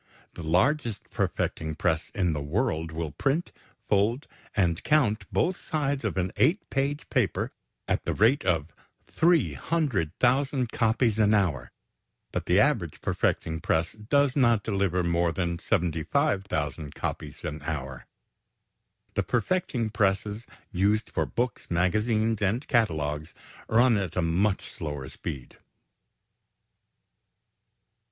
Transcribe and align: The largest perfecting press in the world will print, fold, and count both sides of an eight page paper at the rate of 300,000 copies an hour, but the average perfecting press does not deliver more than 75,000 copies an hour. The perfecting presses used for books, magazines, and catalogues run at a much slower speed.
The 0.33 0.41
largest 0.41 1.11
perfecting 1.11 1.75
press 1.75 2.09
in 2.15 2.33
the 2.33 2.41
world 2.41 2.91
will 2.91 3.11
print, 3.11 3.51
fold, 3.87 4.25
and 4.55 4.83
count 4.83 5.31
both 5.31 5.63
sides 5.69 6.03
of 6.03 6.17
an 6.17 6.31
eight 6.37 6.67
page 6.71 7.07
paper 7.11 7.51
at 7.87 8.03
the 8.05 8.13
rate 8.15 8.43
of 8.43 8.73
300,000 9.05 10.71
copies 10.71 11.19
an 11.19 11.35
hour, 11.35 11.71
but 12.31 12.47
the 12.47 12.59
average 12.59 12.99
perfecting 13.01 13.59
press 13.59 13.91
does 13.91 14.35
not 14.35 14.63
deliver 14.63 15.03
more 15.03 15.31
than 15.31 15.59
75,000 15.59 16.95
copies 16.95 17.43
an 17.43 17.61
hour. 17.61 18.07
The 19.13 19.21
perfecting 19.21 19.91
presses 19.91 20.47
used 20.71 21.11
for 21.11 21.27
books, 21.27 21.69
magazines, 21.69 22.41
and 22.41 22.67
catalogues 22.67 23.35
run 23.67 23.97
at 23.97 24.15
a 24.15 24.23
much 24.23 24.71
slower 24.71 25.09
speed. 25.09 25.57